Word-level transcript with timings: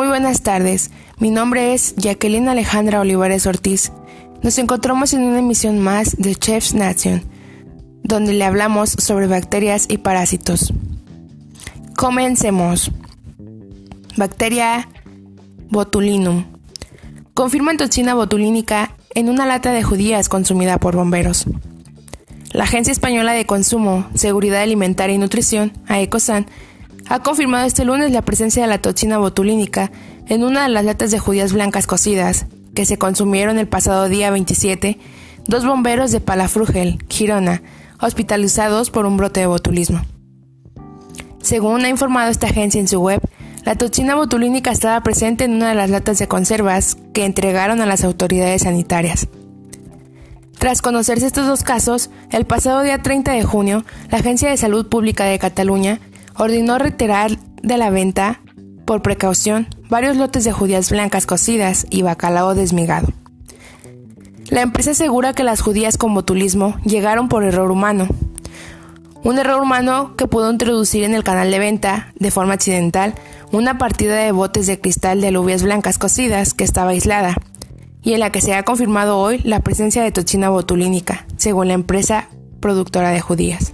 Muy 0.00 0.08
buenas 0.08 0.40
tardes, 0.40 0.90
mi 1.18 1.28
nombre 1.28 1.74
es 1.74 1.94
Jacqueline 1.96 2.48
Alejandra 2.48 3.00
Olivares 3.00 3.46
Ortiz. 3.46 3.92
Nos 4.42 4.56
encontramos 4.56 5.12
en 5.12 5.22
una 5.24 5.40
emisión 5.40 5.78
más 5.78 6.16
de 6.16 6.34
Chef's 6.34 6.72
Nation, 6.72 7.22
donde 8.02 8.32
le 8.32 8.46
hablamos 8.46 8.88
sobre 8.88 9.26
bacterias 9.26 9.84
y 9.90 9.98
parásitos. 9.98 10.72
Comencemos. 11.98 12.90
Bacteria 14.16 14.88
botulinum. 15.68 16.46
Confirman 17.34 17.76
toxina 17.76 18.14
botulínica 18.14 18.96
en 19.14 19.28
una 19.28 19.44
lata 19.44 19.70
de 19.70 19.82
judías 19.82 20.30
consumida 20.30 20.78
por 20.78 20.96
bomberos. 20.96 21.44
La 22.52 22.64
Agencia 22.64 22.90
Española 22.90 23.34
de 23.34 23.44
Consumo, 23.44 24.08
Seguridad 24.14 24.62
Alimentaria 24.62 25.16
y 25.16 25.18
Nutrición, 25.18 25.74
AECOSAN, 25.88 26.46
ha 27.10 27.18
confirmado 27.18 27.66
este 27.66 27.84
lunes 27.84 28.12
la 28.12 28.22
presencia 28.22 28.62
de 28.62 28.68
la 28.68 28.80
toxina 28.80 29.18
botulínica 29.18 29.90
en 30.28 30.44
una 30.44 30.62
de 30.62 30.68
las 30.68 30.84
latas 30.84 31.10
de 31.10 31.18
judías 31.18 31.52
blancas 31.52 31.88
cocidas 31.88 32.46
que 32.72 32.86
se 32.86 32.98
consumieron 32.98 33.58
el 33.58 33.66
pasado 33.66 34.08
día 34.08 34.30
27 34.30 34.96
dos 35.48 35.66
bomberos 35.66 36.12
de 36.12 36.20
Palafrugel, 36.20 37.04
Girona, 37.08 37.62
hospitalizados 38.00 38.90
por 38.90 39.06
un 39.06 39.16
brote 39.16 39.40
de 39.40 39.46
botulismo. 39.46 40.02
Según 41.42 41.84
ha 41.84 41.88
informado 41.88 42.30
esta 42.30 42.46
agencia 42.46 42.80
en 42.80 42.86
su 42.86 43.00
web, 43.00 43.20
la 43.64 43.74
toxina 43.74 44.14
botulínica 44.14 44.70
estaba 44.70 45.02
presente 45.02 45.44
en 45.44 45.54
una 45.54 45.70
de 45.70 45.74
las 45.74 45.90
latas 45.90 46.20
de 46.20 46.28
conservas 46.28 46.96
que 47.12 47.24
entregaron 47.24 47.80
a 47.80 47.86
las 47.86 48.04
autoridades 48.04 48.62
sanitarias. 48.62 49.26
Tras 50.60 50.80
conocerse 50.80 51.26
estos 51.26 51.48
dos 51.48 51.64
casos, 51.64 52.10
el 52.30 52.44
pasado 52.44 52.82
día 52.82 53.02
30 53.02 53.32
de 53.32 53.42
junio, 53.42 53.84
la 54.10 54.18
Agencia 54.18 54.50
de 54.50 54.56
Salud 54.56 54.88
Pública 54.88 55.24
de 55.24 55.38
Cataluña 55.40 56.00
ordenó 56.36 56.78
retirar 56.78 57.38
de 57.62 57.78
la 57.78 57.90
venta, 57.90 58.40
por 58.84 59.02
precaución, 59.02 59.68
varios 59.88 60.16
lotes 60.16 60.44
de 60.44 60.52
judías 60.52 60.90
blancas 60.90 61.26
cocidas 61.26 61.86
y 61.90 62.02
bacalao 62.02 62.54
desmigado. 62.54 63.08
La 64.48 64.62
empresa 64.62 64.92
asegura 64.92 65.32
que 65.32 65.44
las 65.44 65.60
judías 65.60 65.96
con 65.96 66.12
botulismo 66.12 66.76
llegaron 66.84 67.28
por 67.28 67.44
error 67.44 67.70
humano, 67.70 68.08
un 69.22 69.38
error 69.38 69.62
humano 69.62 70.16
que 70.16 70.26
pudo 70.26 70.50
introducir 70.50 71.04
en 71.04 71.14
el 71.14 71.24
canal 71.24 71.50
de 71.50 71.58
venta, 71.58 72.12
de 72.18 72.30
forma 72.30 72.54
accidental, 72.54 73.14
una 73.52 73.78
partida 73.78 74.16
de 74.16 74.32
botes 74.32 74.66
de 74.66 74.80
cristal 74.80 75.20
de 75.20 75.28
alubias 75.28 75.62
blancas 75.62 75.98
cocidas 75.98 76.54
que 76.54 76.64
estaba 76.64 76.90
aislada, 76.90 77.36
y 78.02 78.14
en 78.14 78.20
la 78.20 78.30
que 78.30 78.40
se 78.40 78.54
ha 78.54 78.62
confirmado 78.62 79.18
hoy 79.18 79.38
la 79.44 79.60
presencia 79.60 80.02
de 80.02 80.12
toxina 80.12 80.48
botulínica, 80.48 81.26
según 81.36 81.68
la 81.68 81.74
empresa 81.74 82.28
productora 82.60 83.10
de 83.10 83.20
judías. 83.20 83.72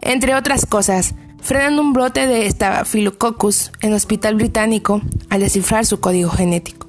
Entre 0.00 0.34
otras 0.34 0.66
cosas, 0.66 1.14
frenan 1.42 1.78
un 1.80 1.92
brote 1.92 2.26
de 2.28 2.48
Staphylococcus 2.48 3.72
en 3.80 3.92
hospital 3.92 4.36
británico 4.36 5.02
al 5.28 5.40
descifrar 5.40 5.84
su 5.84 5.98
código 6.00 6.30
genético. 6.30 6.86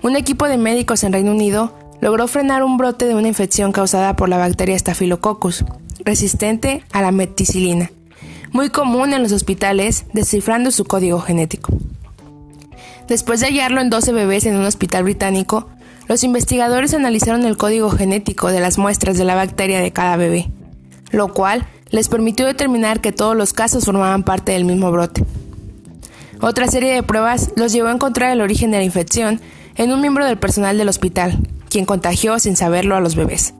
Un 0.00 0.16
equipo 0.16 0.46
de 0.46 0.56
médicos 0.56 1.02
en 1.02 1.12
Reino 1.12 1.32
Unido 1.32 1.76
logró 2.00 2.28
frenar 2.28 2.62
un 2.62 2.76
brote 2.76 3.06
de 3.06 3.14
una 3.14 3.28
infección 3.28 3.72
causada 3.72 4.14
por 4.14 4.28
la 4.28 4.38
bacteria 4.38 4.78
Staphylococcus, 4.78 5.64
resistente 6.04 6.84
a 6.92 7.02
la 7.02 7.10
meticilina, 7.10 7.90
muy 8.52 8.70
común 8.70 9.12
en 9.12 9.22
los 9.22 9.32
hospitales, 9.32 10.06
descifrando 10.12 10.70
su 10.70 10.84
código 10.84 11.20
genético. 11.20 11.72
Después 13.08 13.40
de 13.40 13.46
hallarlo 13.46 13.80
en 13.80 13.90
12 13.90 14.12
bebés 14.12 14.46
en 14.46 14.56
un 14.56 14.64
hospital 14.64 15.02
británico, 15.02 15.68
los 16.06 16.22
investigadores 16.22 16.94
analizaron 16.94 17.44
el 17.44 17.56
código 17.56 17.90
genético 17.90 18.52
de 18.52 18.60
las 18.60 18.78
muestras 18.78 19.18
de 19.18 19.24
la 19.24 19.34
bacteria 19.34 19.80
de 19.80 19.92
cada 19.92 20.16
bebé, 20.16 20.48
lo 21.10 21.32
cual 21.32 21.66
les 21.90 22.08
permitió 22.08 22.46
determinar 22.46 23.00
que 23.00 23.12
todos 23.12 23.36
los 23.36 23.52
casos 23.52 23.84
formaban 23.84 24.24
parte 24.24 24.52
del 24.52 24.64
mismo 24.64 24.90
brote. 24.90 25.24
Otra 26.40 26.66
serie 26.66 26.92
de 26.92 27.02
pruebas 27.02 27.52
los 27.56 27.72
llevó 27.72 27.88
a 27.88 27.92
encontrar 27.92 28.32
el 28.32 28.40
origen 28.40 28.70
de 28.70 28.78
la 28.78 28.84
infección 28.84 29.40
en 29.76 29.92
un 29.92 30.00
miembro 30.00 30.24
del 30.26 30.38
personal 30.38 30.76
del 30.78 30.88
hospital, 30.88 31.38
quien 31.68 31.84
contagió 31.84 32.38
sin 32.38 32.56
saberlo 32.56 32.96
a 32.96 33.00
los 33.00 33.16
bebés. 33.16 33.54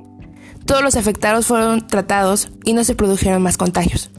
Todos 0.66 0.82
los 0.82 0.96
afectados 0.96 1.46
fueron 1.46 1.86
tratados 1.86 2.50
y 2.64 2.72
no 2.72 2.84
se 2.84 2.94
produjeron 2.94 3.42
más 3.42 3.56
contagios. 3.56 4.10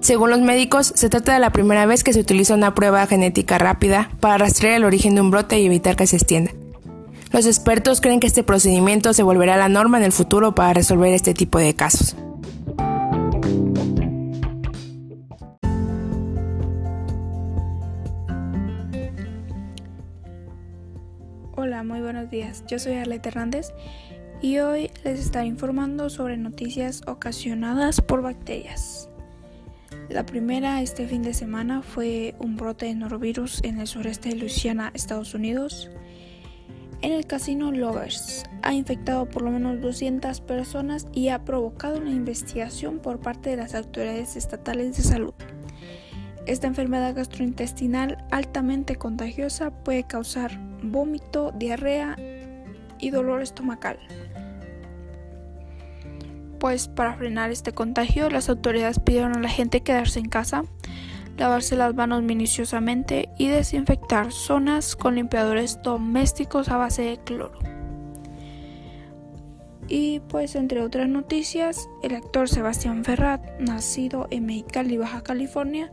Según 0.00 0.30
los 0.30 0.40
médicos, 0.40 0.92
se 0.94 1.08
trata 1.08 1.34
de 1.34 1.40
la 1.40 1.50
primera 1.50 1.86
vez 1.86 2.04
que 2.04 2.12
se 2.12 2.20
utiliza 2.20 2.54
una 2.54 2.74
prueba 2.74 3.06
genética 3.06 3.58
rápida 3.58 4.10
para 4.20 4.38
rastrear 4.38 4.74
el 4.74 4.84
origen 4.84 5.14
de 5.14 5.22
un 5.22 5.30
brote 5.30 5.58
y 5.58 5.66
evitar 5.66 5.96
que 5.96 6.06
se 6.06 6.16
extienda. 6.16 6.52
Los 7.32 7.46
expertos 7.46 8.00
creen 8.00 8.20
que 8.20 8.26
este 8.26 8.44
procedimiento 8.44 9.12
se 9.12 9.22
volverá 9.22 9.56
la 9.56 9.68
norma 9.68 9.98
en 9.98 10.04
el 10.04 10.12
futuro 10.12 10.54
para 10.54 10.74
resolver 10.74 11.12
este 11.12 11.34
tipo 11.34 11.58
de 11.58 11.74
casos. 11.74 12.14
Muy 21.86 22.00
buenos 22.00 22.28
días. 22.30 22.64
Yo 22.66 22.78
soy 22.78 22.94
Arlette 22.94 23.26
Hernández 23.26 23.72
y 24.42 24.58
hoy 24.58 24.90
les 25.04 25.20
estaré 25.20 25.46
informando 25.46 26.10
sobre 26.10 26.36
noticias 26.36 27.02
ocasionadas 27.06 28.00
por 28.00 28.22
bacterias. 28.22 29.08
La 30.08 30.26
primera 30.26 30.82
este 30.82 31.06
fin 31.06 31.22
de 31.22 31.32
semana 31.32 31.82
fue 31.82 32.34
un 32.38 32.56
brote 32.56 32.86
de 32.86 32.94
norovirus 32.96 33.62
en 33.62 33.80
el 33.80 33.86
sureste 33.86 34.30
de 34.30 34.36
Luisiana, 34.36 34.90
Estados 34.94 35.34
Unidos. 35.34 35.90
En 37.02 37.12
el 37.12 37.26
casino 37.26 37.70
Lovers 37.70 38.44
ha 38.62 38.72
infectado 38.74 39.28
por 39.28 39.42
lo 39.42 39.52
menos 39.52 39.80
200 39.80 40.40
personas 40.40 41.06
y 41.12 41.28
ha 41.28 41.44
provocado 41.44 41.98
una 41.98 42.10
investigación 42.10 42.98
por 42.98 43.20
parte 43.20 43.50
de 43.50 43.56
las 43.56 43.74
autoridades 43.74 44.34
estatales 44.34 44.96
de 44.96 45.02
salud. 45.04 45.34
Esta 46.46 46.66
enfermedad 46.66 47.14
gastrointestinal 47.14 48.24
altamente 48.30 48.96
contagiosa 48.96 49.70
puede 49.70 50.04
causar 50.04 50.65
vómito, 50.82 51.52
diarrea 51.52 52.16
y 52.98 53.10
dolor 53.10 53.42
estomacal. 53.42 53.98
Pues 56.58 56.88
para 56.88 57.14
frenar 57.14 57.50
este 57.50 57.72
contagio, 57.72 58.30
las 58.30 58.48
autoridades 58.48 58.98
pidieron 58.98 59.36
a 59.36 59.40
la 59.40 59.48
gente 59.48 59.82
quedarse 59.82 60.18
en 60.18 60.28
casa, 60.28 60.64
lavarse 61.36 61.76
las 61.76 61.94
manos 61.94 62.22
minuciosamente 62.22 63.28
y 63.38 63.48
desinfectar 63.48 64.32
zonas 64.32 64.96
con 64.96 65.16
limpiadores 65.16 65.80
domésticos 65.82 66.68
a 66.68 66.78
base 66.78 67.02
de 67.02 67.18
cloro. 67.18 67.58
Y 69.88 70.20
pues 70.28 70.56
entre 70.56 70.80
otras 70.82 71.08
noticias, 71.08 71.88
el 72.02 72.14
actor 72.14 72.48
Sebastián 72.48 73.04
Ferrat, 73.04 73.60
nacido 73.60 74.26
en 74.30 74.46
Mexicali, 74.46 74.96
Baja 74.96 75.22
California, 75.22 75.92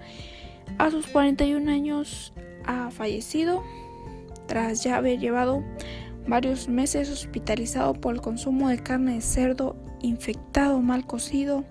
a 0.78 0.90
sus 0.90 1.06
41 1.08 1.70
años 1.70 2.34
ha 2.66 2.90
fallecido 2.90 3.64
tras 4.54 4.84
ya 4.84 4.98
haber 4.98 5.18
llevado 5.18 5.64
varios 6.28 6.70
meses 6.70 7.10
hospitalizado 7.10 7.96
por 7.96 8.14
el 8.14 8.22
consumo 8.22 8.70
de 8.70 8.78
carne 8.78 9.16
de 9.16 9.22
cerdo 9.22 9.76
infectado 10.04 10.80
mal 10.80 11.08
cocido 11.08 11.66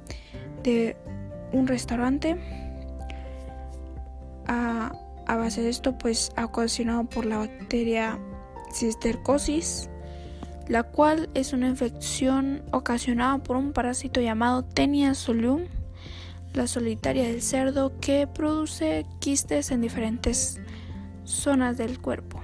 de 0.65 0.97
un 1.53 1.69
restaurante. 1.69 2.37
A, 4.49 4.91
base 5.29 5.63
de 5.63 5.69
esto, 5.69 5.97
pues 5.97 6.33
ha 6.35 6.45
ocasionado 6.45 7.05
por 7.05 7.25
la 7.25 7.39
bacteria 7.39 8.19
cistercosis, 8.75 9.89
la 10.67 10.83
cual 10.83 11.31
es 11.35 11.53
una 11.53 11.69
infección 11.69 12.65
ocasionada 12.73 13.39
por 13.39 13.55
un 13.55 13.73
parásito 13.73 14.21
llamado 14.21 14.65
Tenia 14.65 15.15
solium, 15.15 15.67
la 16.53 16.67
solitaria 16.67 17.29
del 17.29 17.43
cerdo, 17.43 17.93
que 18.01 18.27
produce 18.27 19.07
quistes 19.21 19.71
en 19.71 19.83
diferentes 19.83 20.61
zonas 21.23 21.79
del 21.79 22.01
cuerpo. 22.01 22.43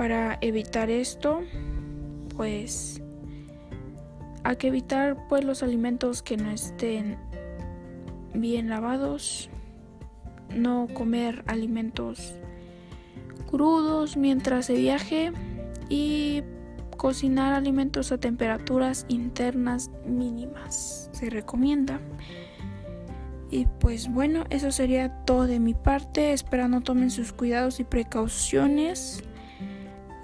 Para 0.00 0.38
evitar 0.40 0.88
esto, 0.88 1.42
pues 2.34 3.02
hay 4.44 4.56
que 4.56 4.68
evitar 4.68 5.28
pues 5.28 5.44
los 5.44 5.62
alimentos 5.62 6.22
que 6.22 6.38
no 6.38 6.50
estén 6.50 7.18
bien 8.32 8.70
lavados, 8.70 9.50
no 10.56 10.86
comer 10.94 11.44
alimentos 11.48 12.32
crudos 13.50 14.16
mientras 14.16 14.64
se 14.64 14.72
viaje 14.76 15.32
y 15.90 16.44
cocinar 16.96 17.52
alimentos 17.52 18.10
a 18.10 18.16
temperaturas 18.16 19.04
internas 19.08 19.90
mínimas. 20.06 21.10
Se 21.12 21.28
recomienda. 21.28 22.00
Y 23.50 23.66
pues 23.80 24.10
bueno, 24.10 24.44
eso 24.48 24.72
sería 24.72 25.10
todo 25.26 25.46
de 25.46 25.60
mi 25.60 25.74
parte. 25.74 26.32
Esperando 26.32 26.80
tomen 26.80 27.10
sus 27.10 27.34
cuidados 27.34 27.80
y 27.80 27.84
precauciones 27.84 29.24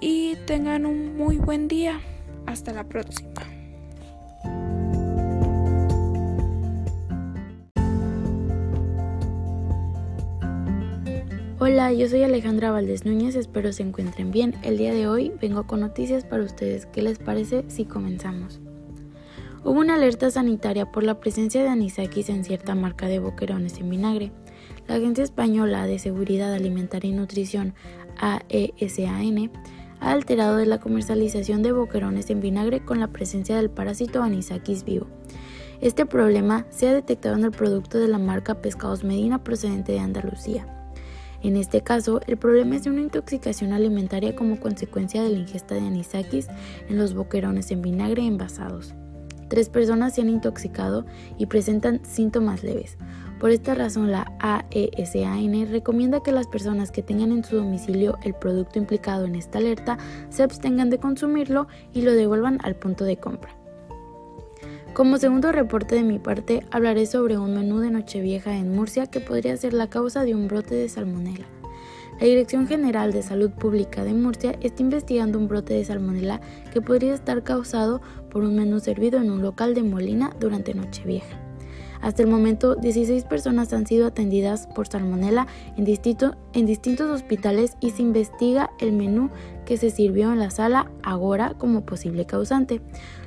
y 0.00 0.36
tengan 0.46 0.86
un 0.86 1.16
muy 1.16 1.38
buen 1.38 1.68
día. 1.68 2.00
Hasta 2.46 2.72
la 2.72 2.84
próxima. 2.84 3.42
Hola, 11.58 11.92
yo 11.92 12.08
soy 12.08 12.22
Alejandra 12.22 12.70
Valdés 12.70 13.04
Núñez, 13.04 13.34
espero 13.34 13.72
se 13.72 13.82
encuentren 13.82 14.30
bien. 14.30 14.54
El 14.62 14.78
día 14.78 14.92
de 14.92 15.08
hoy 15.08 15.32
vengo 15.40 15.66
con 15.66 15.80
noticias 15.80 16.24
para 16.24 16.44
ustedes. 16.44 16.86
¿Qué 16.86 17.02
les 17.02 17.18
parece 17.18 17.64
si 17.68 17.84
comenzamos? 17.86 18.60
Hubo 19.64 19.80
una 19.80 19.94
alerta 19.94 20.30
sanitaria 20.30 20.92
por 20.92 21.02
la 21.02 21.18
presencia 21.18 21.62
de 21.62 21.68
anisakis 21.68 22.28
en 22.28 22.44
cierta 22.44 22.76
marca 22.76 23.08
de 23.08 23.18
boquerones 23.18 23.78
en 23.80 23.90
vinagre. 23.90 24.30
La 24.86 24.94
Agencia 24.94 25.24
Española 25.24 25.88
de 25.88 25.98
Seguridad 25.98 26.54
Alimentaria 26.54 27.10
y 27.10 27.14
Nutrición, 27.14 27.74
AESAN, 28.16 29.50
ha 30.00 30.12
alterado 30.12 30.64
la 30.64 30.78
comercialización 30.78 31.62
de 31.62 31.72
boquerones 31.72 32.30
en 32.30 32.40
vinagre 32.40 32.84
con 32.84 33.00
la 33.00 33.08
presencia 33.08 33.56
del 33.56 33.70
parásito 33.70 34.22
Anisakis 34.22 34.84
vivo. 34.84 35.06
Este 35.80 36.06
problema 36.06 36.66
se 36.70 36.88
ha 36.88 36.94
detectado 36.94 37.36
en 37.36 37.44
el 37.44 37.50
producto 37.50 37.98
de 37.98 38.08
la 38.08 38.18
marca 38.18 38.62
Pescados 38.62 39.04
Medina 39.04 39.44
procedente 39.44 39.92
de 39.92 40.00
Andalucía. 40.00 40.66
En 41.42 41.56
este 41.56 41.82
caso, 41.82 42.20
el 42.26 42.38
problema 42.38 42.76
es 42.76 42.84
de 42.84 42.90
una 42.90 43.02
intoxicación 43.02 43.72
alimentaria 43.72 44.34
como 44.34 44.58
consecuencia 44.58 45.22
de 45.22 45.30
la 45.30 45.38
ingesta 45.38 45.74
de 45.74 45.82
anisakis 45.82 46.48
en 46.88 46.96
los 46.96 47.14
boquerones 47.14 47.70
en 47.70 47.82
vinagre 47.82 48.26
envasados. 48.26 48.94
Tres 49.48 49.68
personas 49.68 50.14
se 50.14 50.22
han 50.22 50.28
intoxicado 50.28 51.06
y 51.38 51.46
presentan 51.46 52.04
síntomas 52.04 52.64
leves. 52.64 52.96
Por 53.40 53.50
esta 53.50 53.74
razón, 53.74 54.10
la 54.10 54.32
AESAN 54.38 55.70
recomienda 55.70 56.22
que 56.22 56.32
las 56.32 56.46
personas 56.46 56.90
que 56.90 57.02
tengan 57.02 57.32
en 57.32 57.44
su 57.44 57.56
domicilio 57.56 58.16
el 58.22 58.34
producto 58.34 58.78
implicado 58.78 59.26
en 59.26 59.34
esta 59.34 59.58
alerta 59.58 59.98
se 60.30 60.42
abstengan 60.42 60.88
de 60.88 60.98
consumirlo 60.98 61.66
y 61.92 62.02
lo 62.02 62.12
devuelvan 62.12 62.58
al 62.62 62.76
punto 62.76 63.04
de 63.04 63.18
compra. 63.18 63.54
Como 64.94 65.18
segundo 65.18 65.52
reporte 65.52 65.94
de 65.94 66.02
mi 66.02 66.18
parte, 66.18 66.64
hablaré 66.70 67.04
sobre 67.04 67.36
un 67.36 67.54
menú 67.54 67.80
de 67.80 67.90
Nochevieja 67.90 68.56
en 68.56 68.74
Murcia 68.74 69.06
que 69.06 69.20
podría 69.20 69.54
ser 69.58 69.74
la 69.74 69.90
causa 69.90 70.24
de 70.24 70.34
un 70.34 70.48
brote 70.48 70.74
de 70.74 70.88
salmonela. 70.88 71.44
La 72.18 72.26
Dirección 72.26 72.66
General 72.66 73.12
de 73.12 73.22
Salud 73.22 73.50
Pública 73.50 74.02
de 74.02 74.14
Murcia 74.14 74.56
está 74.62 74.80
investigando 74.80 75.38
un 75.38 75.48
brote 75.48 75.74
de 75.74 75.84
salmonela 75.84 76.40
que 76.72 76.80
podría 76.80 77.12
estar 77.12 77.42
causado 77.42 78.00
por 78.30 78.42
un 78.42 78.56
menú 78.56 78.80
servido 78.80 79.20
en 79.20 79.30
un 79.30 79.42
local 79.42 79.74
de 79.74 79.82
Molina 79.82 80.34
durante 80.40 80.72
Nochevieja. 80.72 81.45
Hasta 82.00 82.22
el 82.22 82.28
momento, 82.28 82.74
16 82.74 83.24
personas 83.24 83.72
han 83.72 83.86
sido 83.86 84.06
atendidas 84.06 84.66
por 84.66 84.86
salmonela 84.86 85.46
en, 85.76 85.84
distintos 85.84 87.10
hospitales 87.10 87.76
y 87.80 87.90
se 87.90 88.02
investiga 88.02 88.70
el 88.78 88.92
menú 88.92 89.30
que 89.64 89.76
se 89.76 89.90
sirvió 89.90 90.32
en 90.32 90.38
la 90.38 90.50
sala 90.50 90.90
Agora 91.02 91.54
como 91.58 91.84
posible 91.84 92.26
causante. 92.26 92.80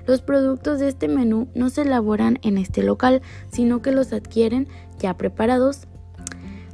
Los 0.06 0.22
productos 0.22 0.80
de 0.80 0.88
este 0.88 1.08
menú 1.08 1.48
no 1.54 1.70
se 1.70 1.82
elaboran 1.82 2.40
en 2.42 2.58
este 2.58 2.84
local, 2.84 3.22
sino 3.52 3.82
que 3.82 3.92
los 3.92 4.14
adquieren 4.14 4.68
ya 5.00 5.18
preparados. 5.18 5.88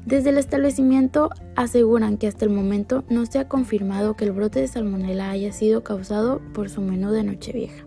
Desde 0.05 0.29
el 0.29 0.37
establecimiento 0.37 1.31
aseguran 1.55 2.17
que 2.17 2.27
hasta 2.27 2.45
el 2.45 2.51
momento 2.51 3.03
no 3.09 3.25
se 3.25 3.39
ha 3.39 3.47
confirmado 3.47 4.15
que 4.15 4.25
el 4.25 4.33
brote 4.33 4.61
de 4.61 4.67
salmonela 4.67 5.31
haya 5.31 5.51
sido 5.51 5.83
causado 5.83 6.41
por 6.53 6.69
su 6.69 6.81
menú 6.81 7.11
de 7.11 7.23
Nochevieja. 7.23 7.85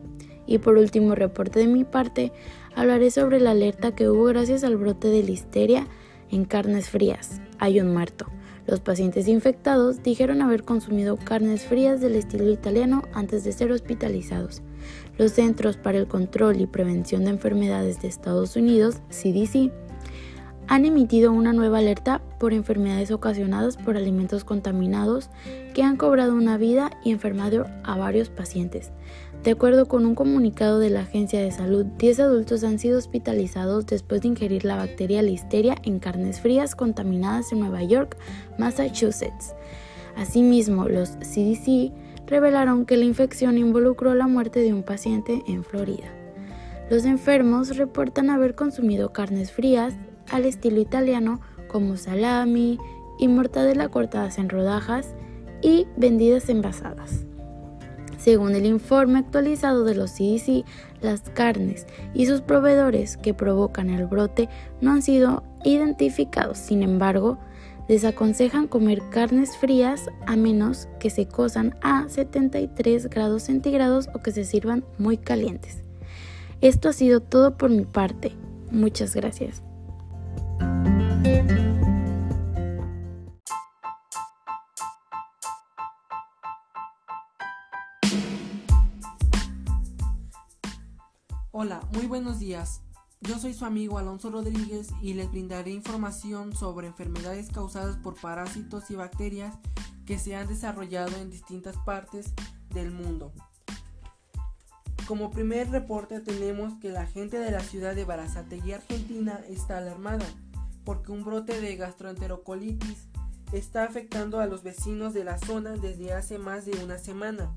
Y 0.49 0.59
por 0.59 0.79
último 0.79 1.15
reporte 1.15 1.61
de 1.61 1.69
mi 1.69 1.85
parte, 1.85 2.33
hablaré 2.75 3.12
sobre 3.12 3.39
la 3.39 3.53
alerta 3.53 3.95
que 3.95 4.09
hubo 4.09 4.25
gracias 4.25 4.65
al 4.65 4.77
brote 4.77 5.09
de 5.09 5.23
listeria 5.23 5.87
en 6.31 6.45
carnes 6.45 6.89
frías. 6.89 7.41
Hay 7.61 7.79
un 7.79 7.93
muerto. 7.93 8.27
Los 8.67 8.81
pacientes 8.81 9.29
infectados 9.29 10.03
dijeron 10.03 10.43
haber 10.43 10.62
consumido 10.62 11.17
carnes 11.17 11.65
frías 11.65 12.00
del 12.00 12.17
estilo 12.17 12.50
italiano 12.50 13.03
antes 13.12 13.45
de 13.45 13.53
ser 13.53 13.73
hospitalizados. 13.73 14.62
Los 15.17 15.33
Centros 15.33 15.77
para 15.77 15.99
el 15.99 16.06
Control 16.06 16.61
y 16.61 16.67
Prevención 16.67 17.25
de 17.25 17.31
Enfermedades 17.31 18.03
de 18.03 18.09
Estados 18.09 18.56
Unidos, 18.56 18.97
CDC, 19.11 19.71
han 20.69 20.85
emitido 20.85 21.33
una 21.33 21.55
nueva 21.55 21.79
alerta 21.79 22.21
por 22.39 22.53
enfermedades 22.53 23.11
ocasionadas 23.11 23.79
por 23.79 23.97
alimentos 23.97 24.44
contaminados 24.44 25.31
que 25.73 25.83
han 25.83 25.97
cobrado 25.97 26.35
una 26.35 26.59
vida 26.59 26.91
y 27.03 27.11
enfermado 27.11 27.67
a 27.85 27.97
varios 27.97 28.29
pacientes. 28.29 28.93
De 29.44 29.52
acuerdo 29.52 29.87
con 29.87 30.05
un 30.05 30.17
comunicado 30.17 30.81
de 30.81 30.90
la 30.90 31.00
Agencia 31.00 31.40
de 31.40 31.52
Salud, 31.52 31.87
10 31.87 32.20
adultos 32.20 32.64
han 32.64 32.79
sido 32.81 32.99
hospitalizados 32.99 33.87
después 33.87 34.20
de 34.20 34.29
ingerir 34.29 34.64
la 34.64 34.76
bacteria 34.76 35.23
Listeria 35.23 35.76
en 35.85 36.00
carnes 36.00 36.40
frías 36.40 36.75
contaminadas 36.75 37.52
en 37.52 37.61
Nueva 37.61 37.85
York, 37.85 38.17
Massachusetts. 38.58 39.55
Asimismo, 40.17 40.88
los 40.88 41.11
CDC 41.20 41.93
revelaron 42.26 42.85
que 42.85 42.96
la 42.96 43.05
infección 43.05 43.56
involucró 43.58 44.17
la 44.17 44.26
muerte 44.26 44.58
de 44.58 44.75
un 44.75 44.82
paciente 44.82 45.43
en 45.46 45.62
Florida. 45.62 46.12
Los 46.91 47.05
enfermos 47.05 47.76
reportan 47.76 48.31
haber 48.31 48.56
consumido 48.56 49.12
carnes 49.12 49.52
frías 49.52 49.94
al 50.31 50.46
estilo 50.46 50.81
italiano 50.81 51.41
como 51.69 51.96
salami 51.96 52.79
y 53.20 53.29
mortadela 53.29 53.88
cortadas 53.88 54.38
en 54.38 54.49
rodajas 54.49 55.14
y 55.62 55.87
vendidas 55.96 56.49
envasadas. 56.49 57.28
Según 58.19 58.55
el 58.55 58.67
informe 58.67 59.20
actualizado 59.20 59.85
de 59.85 59.94
los 59.94 60.11
CDC, 60.12 60.65
las 61.00 61.20
carnes 61.20 61.87
y 62.15 62.26
sus 62.26 62.41
proveedores 62.41 63.17
que 63.17 63.32
provocan 63.32 63.91
el 63.91 64.06
brote 64.06 64.49
no 64.81 64.91
han 64.93 65.03
sido 65.03 65.44
identificados. 65.65 66.59
Sin 66.59 66.82
embargo, 66.82 67.38
desaconsejan 67.88 68.67
comer 68.67 69.00
carnes 69.11 69.56
frías 69.56 70.11
a 70.26 70.37
menos 70.37 70.88
que 70.99 71.11
se 71.11 71.26
cosan 71.26 71.76
a 71.81 72.09
73 72.09 73.09
grados 73.09 73.44
centígrados 73.44 74.09
o 74.15 74.19
que 74.19 74.32
se 74.32 74.44
sirvan 74.44 74.85
muy 74.99 75.17
calientes. 75.17 75.85
Esto 76.61 76.88
ha 76.88 76.93
sido 76.93 77.20
todo 77.20 77.56
por 77.56 77.70
mi 77.70 77.85
parte. 77.85 78.32
Muchas 78.70 79.15
gracias. 79.15 79.62
Yo 93.20 93.38
soy 93.38 93.55
su 93.55 93.64
amigo 93.64 93.99
Alonso 93.99 94.31
Rodríguez 94.31 94.88
y 95.02 95.14
les 95.14 95.31
brindaré 95.31 95.70
información 95.70 96.55
sobre 96.55 96.87
enfermedades 96.87 97.50
causadas 97.50 97.96
por 97.96 98.20
parásitos 98.20 98.90
y 98.90 98.96
bacterias 98.96 99.56
que 100.06 100.19
se 100.19 100.34
han 100.34 100.49
desarrollado 100.49 101.16
en 101.16 101.31
distintas 101.31 101.76
partes 101.78 102.32
del 102.70 102.90
mundo. 102.90 103.32
Como 105.06 105.31
primer 105.31 105.70
reporte 105.70 106.20
tenemos 106.20 106.75
que 106.81 106.90
la 106.90 107.06
gente 107.06 107.38
de 107.38 107.50
la 107.50 107.60
ciudad 107.60 107.94
de 107.94 108.05
Barazategui, 108.05 108.72
Argentina, 108.72 109.40
está 109.49 109.78
alarmada 109.78 110.26
porque 110.84 111.12
un 111.12 111.25
brote 111.25 111.60
de 111.60 111.76
gastroenterocolitis 111.76 113.08
está 113.52 113.84
afectando 113.84 114.40
a 114.40 114.46
los 114.46 114.62
vecinos 114.62 115.12
de 115.12 115.25
la 115.25 115.38
zona 115.38 115.72
desde 115.72 116.12
hace 116.12 116.38
más 116.38 116.64
de 116.66 116.82
una 116.82 116.99
semana. 116.99 117.55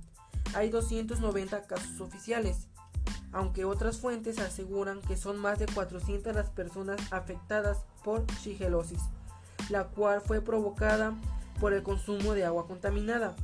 Hay 0.54 0.70
290 0.70 1.66
casos 1.68 2.02
oficiales 2.02 2.68
aunque 3.34 3.66
otras 3.66 3.98
fuentes 3.98 4.40
aseguran 4.40 5.02
que 5.02 5.18
son 5.18 5.38
más 5.38 5.60
de 5.60 5.66
400 5.68 6.36
las 6.36 6.50
personas 6.50 7.00
afectadas 7.12 7.80
por 8.04 8.26
shigelosis, 8.44 9.02
la 9.70 9.86
cual 9.86 10.22
fue 10.22 10.42
provocada 10.42 11.14
por 11.60 11.74
el 11.74 11.84
consumo 11.84 12.34
de 12.34 12.46
agua 12.46 12.68
contaminada. 12.68 13.36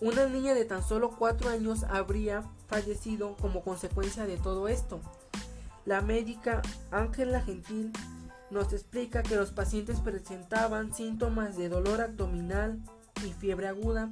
Una 0.00 0.26
niña 0.26 0.54
de 0.54 0.64
tan 0.64 0.82
solo 0.82 1.12
4 1.16 1.48
años 1.48 1.84
habría 1.84 2.42
fallecido 2.66 3.36
como 3.36 3.62
consecuencia 3.62 4.26
de 4.26 4.36
todo 4.36 4.68
esto. 4.68 5.00
La 5.84 6.00
médica 6.00 6.62
Ángela 6.90 7.40
Gentil 7.40 7.92
nos 8.50 8.72
explica 8.72 9.22
que 9.22 9.36
los 9.36 9.50
pacientes 9.50 10.00
presentaban 10.00 10.94
síntomas 10.94 11.56
de 11.56 11.68
dolor 11.68 12.00
abdominal 12.00 12.80
y 13.24 13.32
fiebre 13.32 13.68
aguda, 13.68 14.10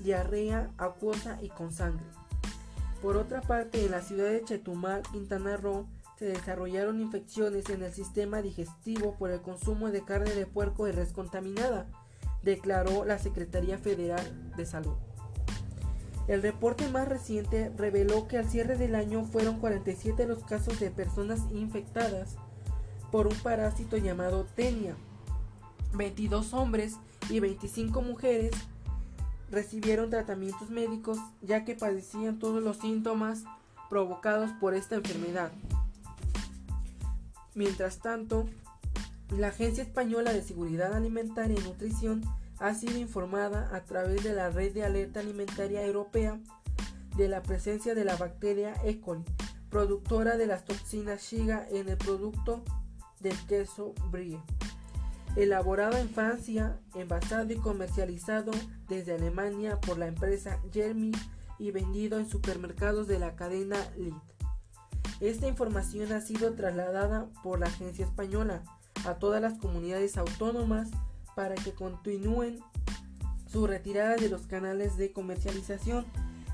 diarrea 0.00 0.70
acuosa 0.76 1.38
y 1.40 1.48
con 1.48 1.72
sangre. 1.72 2.04
Por 3.02 3.16
otra 3.16 3.40
parte, 3.40 3.84
en 3.84 3.92
la 3.92 4.02
ciudad 4.02 4.30
de 4.30 4.42
Chetumal, 4.42 5.02
Quintana 5.12 5.56
Roo, 5.56 5.86
se 6.18 6.24
desarrollaron 6.24 7.00
infecciones 7.00 7.70
en 7.70 7.84
el 7.84 7.92
sistema 7.92 8.42
digestivo 8.42 9.14
por 9.16 9.30
el 9.30 9.40
consumo 9.40 9.90
de 9.90 10.04
carne 10.04 10.34
de 10.34 10.46
puerco 10.46 10.88
y 10.88 10.90
res 10.90 11.12
contaminada, 11.12 11.86
declaró 12.42 13.04
la 13.04 13.18
Secretaría 13.18 13.78
Federal 13.78 14.52
de 14.56 14.66
Salud. 14.66 14.96
El 16.26 16.42
reporte 16.42 16.88
más 16.88 17.08
reciente 17.08 17.72
reveló 17.76 18.26
que 18.26 18.36
al 18.36 18.50
cierre 18.50 18.76
del 18.76 18.96
año 18.96 19.24
fueron 19.24 19.60
47 19.60 20.26
los 20.26 20.44
casos 20.44 20.78
de 20.80 20.90
personas 20.90 21.40
infectadas 21.52 22.36
por 23.12 23.28
un 23.28 23.36
parásito 23.36 23.96
llamado 23.96 24.44
tenia, 24.56 24.96
22 25.94 26.52
hombres 26.52 26.96
y 27.30 27.40
25 27.40 28.02
mujeres 28.02 28.50
recibieron 29.50 30.10
tratamientos 30.10 30.70
médicos 30.70 31.18
ya 31.42 31.64
que 31.64 31.74
padecían 31.74 32.38
todos 32.38 32.62
los 32.62 32.78
síntomas 32.78 33.44
provocados 33.88 34.50
por 34.60 34.74
esta 34.74 34.96
enfermedad. 34.96 35.50
Mientras 37.54 37.98
tanto, 37.98 38.46
la 39.36 39.48
Agencia 39.48 39.82
Española 39.82 40.32
de 40.32 40.42
Seguridad 40.42 40.94
Alimentaria 40.94 41.58
y 41.58 41.64
Nutrición 41.64 42.22
ha 42.58 42.74
sido 42.74 42.98
informada 42.98 43.74
a 43.74 43.84
través 43.84 44.22
de 44.24 44.32
la 44.32 44.50
Red 44.50 44.74
de 44.74 44.84
Alerta 44.84 45.20
Alimentaria 45.20 45.84
Europea 45.84 46.38
de 47.16 47.28
la 47.28 47.42
presencia 47.42 47.94
de 47.94 48.04
la 48.04 48.16
bacteria 48.16 48.74
E. 48.84 49.00
coli, 49.00 49.24
productora 49.70 50.36
de 50.36 50.46
las 50.46 50.64
toxinas 50.64 51.22
Shiga 51.22 51.66
en 51.70 51.88
el 51.88 51.96
producto 51.96 52.62
del 53.20 53.36
queso 53.46 53.94
Brie 54.10 54.40
elaborado 55.38 55.96
en 55.96 56.08
Francia, 56.08 56.80
envasado 56.96 57.52
y 57.52 57.56
comercializado 57.56 58.50
desde 58.88 59.14
Alemania 59.14 59.80
por 59.80 59.96
la 59.96 60.08
empresa 60.08 60.60
Jeremy 60.72 61.12
y 61.60 61.70
vendido 61.70 62.18
en 62.18 62.28
supermercados 62.28 63.06
de 63.06 63.20
la 63.20 63.36
cadena 63.36 63.76
Lidl. 63.96 64.20
Esta 65.20 65.46
información 65.46 66.12
ha 66.12 66.20
sido 66.20 66.54
trasladada 66.54 67.28
por 67.44 67.60
la 67.60 67.66
agencia 67.66 68.04
española 68.04 68.64
a 69.06 69.14
todas 69.14 69.40
las 69.40 69.58
comunidades 69.58 70.16
autónomas 70.16 70.88
para 71.36 71.54
que 71.54 71.72
continúen 71.72 72.58
su 73.46 73.68
retirada 73.68 74.16
de 74.16 74.28
los 74.28 74.48
canales 74.48 74.96
de 74.96 75.12
comercialización. 75.12 76.04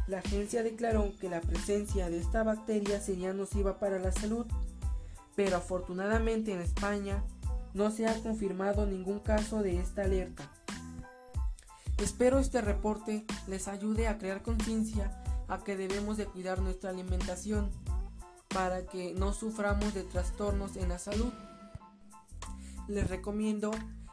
La 0.06 0.18
agencia 0.18 0.62
declaró 0.62 1.10
que 1.18 1.30
la 1.30 1.40
presencia 1.40 2.10
de 2.10 2.18
esta 2.18 2.42
bacteria 2.42 3.00
sería 3.00 3.32
nociva 3.32 3.78
para 3.78 3.98
la 3.98 4.12
salud, 4.12 4.44
pero 5.34 5.56
afortunadamente 5.56 6.52
en 6.52 6.60
España 6.60 7.24
no 7.74 7.90
se 7.90 8.06
ha 8.06 8.14
confirmado 8.22 8.86
ningún 8.86 9.18
caso 9.18 9.62
de 9.62 9.78
esta 9.78 10.02
alerta. 10.02 10.50
Espero 11.98 12.38
este 12.38 12.60
reporte 12.60 13.26
les 13.46 13.68
ayude 13.68 14.08
a 14.08 14.18
crear 14.18 14.42
conciencia 14.42 15.22
a 15.48 15.58
que 15.58 15.76
debemos 15.76 16.16
de 16.16 16.26
cuidar 16.26 16.60
nuestra 16.60 16.90
alimentación 16.90 17.70
para 18.48 18.86
que 18.86 19.14
no 19.14 19.32
suframos 19.32 19.92
de 19.92 20.04
trastornos 20.04 20.76
en 20.76 20.88
la 20.88 20.98
salud. 20.98 21.32
Les 22.88 23.08
recomiendo 23.08 23.70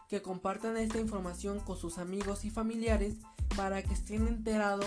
que 0.09 0.21
compartan 0.21 0.77
esta 0.77 0.99
información 0.99 1.59
con 1.59 1.77
sus 1.77 1.97
amigos 1.97 2.43
y 2.45 2.49
familiares 2.49 3.15
para 3.55 3.81
que 3.83 3.93
estén 3.93 4.27
enterados 4.27 4.85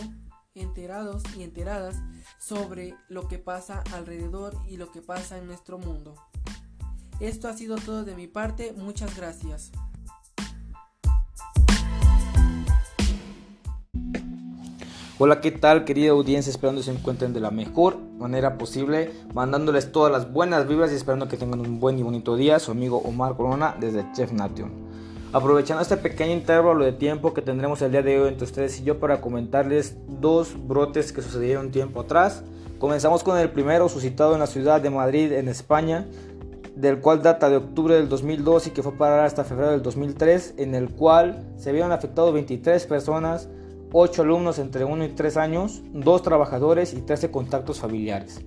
y 0.55 1.43
enteradas 1.43 1.97
sobre 2.39 2.97
lo 3.09 3.29
que 3.29 3.39
pasa 3.39 3.83
alrededor 3.93 4.57
y 4.69 4.77
lo 4.77 4.91
que 4.91 5.01
pasa 5.01 5.39
en 5.39 5.47
nuestro 5.47 5.79
mundo. 5.79 6.15
Esto 7.21 7.49
ha 7.49 7.53
sido 7.53 7.77
todo 7.77 8.05
de 8.05 8.17
mi 8.17 8.27
parte, 8.27 8.75
muchas 8.77 9.17
gracias. 9.17 9.71
Hola, 15.17 15.41
¿qué 15.41 15.53
tal 15.53 15.85
querida 15.85 16.11
audiencia? 16.11 16.51
Esperando 16.51 16.81
que 16.81 16.87
se 16.87 16.91
encuentren 16.91 17.33
de 17.33 17.39
la 17.39 17.53
mejor 17.53 17.99
manera 18.19 18.59
posible, 18.59 19.13
mandándoles 19.33 19.93
todas 19.93 20.11
las 20.11 20.33
buenas 20.33 20.67
vibras 20.67 20.91
y 20.91 20.97
esperando 20.97 21.29
que 21.29 21.37
tengan 21.37 21.61
un 21.61 21.79
buen 21.79 21.97
y 22.01 22.03
bonito 22.03 22.35
día. 22.35 22.59
Su 22.59 22.73
amigo 22.73 22.99
Omar 22.99 23.37
Corona 23.37 23.77
desde 23.79 24.05
Chef 24.13 24.33
Nation. 24.33 24.73
Aprovechando 25.33 25.83
este 25.83 25.97
pequeño 25.97 26.33
intervalo 26.33 26.85
de 26.85 26.93
tiempo 26.93 27.33
que 27.33 27.43
tendremos 27.43 27.81
el 27.83 27.93
día 27.93 28.03
de 28.03 28.21
hoy 28.21 28.29
entre 28.29 28.45
ustedes 28.45 28.81
y 28.81 28.85
yo 28.85 28.99
para 28.99 29.21
comentarles 29.21 29.97
dos 30.09 30.57
brotes 30.67 31.13
que 31.13 31.23
sucedieron 31.23 31.71
tiempo 31.71 32.01
atrás. 32.01 32.43
Comenzamos 32.81 33.23
con 33.23 33.39
el 33.39 33.51
primero 33.51 33.89
suscitado 33.89 34.35
en 34.35 34.41
la 34.41 34.47
ciudad 34.47 34.81
de 34.81 34.91
Madrid, 34.91 35.33
en 35.33 35.49
España, 35.49 36.07
del 36.77 37.01
cual 37.01 37.23
data 37.23 37.49
de 37.49 37.57
octubre 37.57 37.95
del 37.95 38.09
2002 38.09 38.69
y 38.69 38.71
que 38.71 38.83
fue 38.83 38.93
parar 38.93 39.27
hasta 39.27 39.45
febrero 39.45 39.71
del 39.71 39.83
2003, 39.83 40.55
en 40.59 40.75
el 40.75 40.91
cual 40.91 41.47
se 41.57 41.73
vieron 41.73 41.93
afectados 41.93 42.33
23 42.33 42.87
personas 42.87 43.49
8 43.97 44.23
alumnos 44.23 44.59
entre 44.59 44.85
1 44.85 45.05
y 45.05 45.09
3 45.11 45.37
años, 45.37 45.83
2 45.93 46.23
trabajadores 46.23 46.95
y 46.95 47.01
13 47.01 47.31
contactos 47.31 47.79
familiares. 47.79 48.41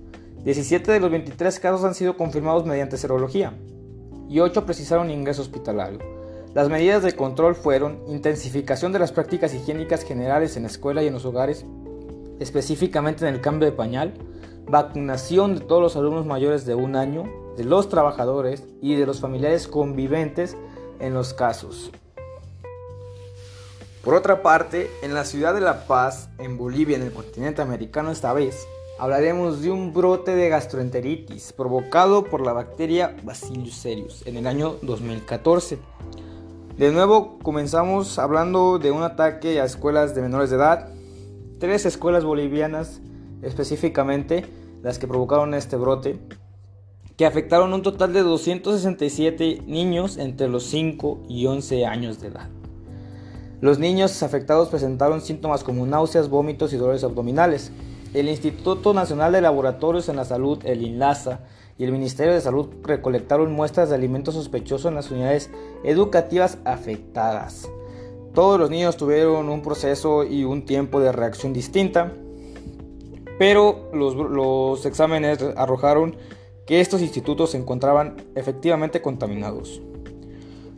17 0.44 0.92
de 0.92 1.00
los 1.00 1.10
23 1.10 1.58
casos 1.58 1.84
han 1.84 1.94
sido 1.94 2.18
confirmados 2.18 2.66
mediante 2.66 2.98
serología 2.98 3.54
y 4.28 4.40
8 4.40 4.66
precisaron 4.66 5.10
ingreso 5.10 5.40
hospitalario. 5.40 6.00
Las 6.52 6.68
medidas 6.68 7.02
de 7.02 7.16
control 7.16 7.54
fueron 7.54 8.02
intensificación 8.08 8.92
de 8.92 8.98
las 8.98 9.10
prácticas 9.10 9.54
higiénicas 9.54 10.04
generales 10.04 10.54
en 10.58 10.64
la 10.64 10.68
escuela 10.68 11.02
y 11.02 11.06
en 11.06 11.14
los 11.14 11.24
hogares, 11.24 11.64
específicamente 12.40 13.26
en 13.26 13.34
el 13.34 13.40
cambio 13.40 13.70
de 13.70 13.76
pañal, 13.76 14.12
vacunación 14.68 15.54
de 15.54 15.60
todos 15.60 15.82
los 15.82 15.96
alumnos 15.96 16.26
mayores 16.26 16.66
de 16.66 16.74
un 16.74 16.96
año, 16.96 17.24
de 17.56 17.64
los 17.64 17.88
trabajadores 17.88 18.64
y 18.80 18.94
de 18.94 19.06
los 19.06 19.20
familiares 19.20 19.66
conviventes 19.66 20.56
en 21.00 21.14
los 21.14 21.34
casos. 21.34 21.90
Por 24.04 24.14
otra 24.14 24.42
parte, 24.42 24.90
en 25.02 25.12
la 25.12 25.24
ciudad 25.24 25.54
de 25.54 25.60
La 25.60 25.86
Paz, 25.86 26.30
en 26.38 26.56
Bolivia, 26.56 26.96
en 26.96 27.02
el 27.02 27.12
continente 27.12 27.62
americano 27.62 28.10
esta 28.10 28.32
vez, 28.32 28.66
hablaremos 28.98 29.60
de 29.62 29.70
un 29.70 29.92
brote 29.92 30.34
de 30.34 30.48
gastroenteritis 30.48 31.52
provocado 31.52 32.24
por 32.24 32.40
la 32.40 32.52
bacteria 32.52 33.16
Bacillus 33.22 33.74
cereus 33.80 34.26
en 34.26 34.36
el 34.36 34.46
año 34.46 34.76
2014. 34.82 35.78
De 36.76 36.90
nuevo 36.92 37.38
comenzamos 37.42 38.18
hablando 38.18 38.78
de 38.78 38.90
un 38.90 39.02
ataque 39.02 39.60
a 39.60 39.64
escuelas 39.64 40.14
de 40.14 40.22
menores 40.22 40.50
de 40.50 40.56
edad, 40.56 40.88
tres 41.58 41.84
escuelas 41.84 42.24
bolivianas 42.24 43.00
específicamente 43.42 44.44
las 44.82 44.98
que 44.98 45.08
provocaron 45.08 45.54
este 45.54 45.76
brote, 45.76 46.18
que 47.16 47.26
afectaron 47.26 47.72
un 47.72 47.82
total 47.82 48.12
de 48.12 48.22
267 48.22 49.62
niños 49.66 50.18
entre 50.18 50.48
los 50.48 50.64
5 50.64 51.22
y 51.28 51.46
11 51.46 51.86
años 51.86 52.20
de 52.20 52.28
edad. 52.28 52.48
Los 53.60 53.80
niños 53.80 54.22
afectados 54.22 54.68
presentaron 54.68 55.20
síntomas 55.20 55.64
como 55.64 55.84
náuseas, 55.84 56.28
vómitos 56.28 56.72
y 56.72 56.76
dolores 56.76 57.02
abdominales. 57.02 57.72
El 58.14 58.28
Instituto 58.28 58.94
Nacional 58.94 59.32
de 59.32 59.40
Laboratorios 59.40 60.08
en 60.08 60.14
la 60.14 60.24
Salud, 60.24 60.60
el 60.64 60.82
INLASA, 60.82 61.40
y 61.76 61.84
el 61.84 61.92
Ministerio 61.92 62.34
de 62.34 62.40
Salud 62.40 62.68
recolectaron 62.82 63.52
muestras 63.52 63.88
de 63.88 63.96
alimentos 63.96 64.34
sospechosos 64.34 64.86
en 64.86 64.94
las 64.94 65.10
unidades 65.10 65.50
educativas 65.84 66.58
afectadas. 66.64 67.68
Todos 68.32 68.60
los 68.60 68.70
niños 68.70 68.96
tuvieron 68.96 69.48
un 69.48 69.62
proceso 69.62 70.24
y 70.24 70.44
un 70.44 70.64
tiempo 70.64 71.00
de 71.00 71.12
reacción 71.12 71.52
distinta, 71.52 72.12
pero 73.38 73.88
los, 73.92 74.84
exámenes 74.84 75.42
arrojaron 75.56 76.16
que 76.66 76.80
estos 76.80 77.00
institutos 77.00 77.52
se 77.52 77.58
encontraban 77.58 78.16
efectivamente 78.34 79.00
contaminados. 79.00 79.80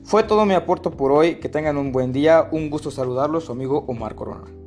Fue 0.04 0.22
todo 0.22 0.44
mi 0.44 0.54
aporte 0.54 0.90
por 0.90 1.12
hoy, 1.12 1.36
que 1.36 1.48
tengan 1.48 1.76
un 1.76 1.92
buen 1.92 2.12
día, 2.12 2.48
un 2.52 2.70
gusto 2.70 2.90
saludarlos, 2.90 3.44
su 3.44 3.52
amigo 3.52 3.84
Omar 3.86 4.14
Corona. 4.14 4.59